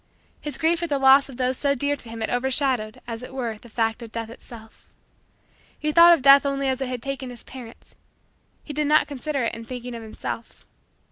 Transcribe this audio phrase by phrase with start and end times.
[0.41, 3.35] His grief at the loss of those so dear to him had overshadowed, as it
[3.35, 4.91] were, the fact of Death itself.
[5.77, 7.93] He thought of Death only as it had taken his parents;
[8.63, 10.65] he did not consider it in thinking of himself.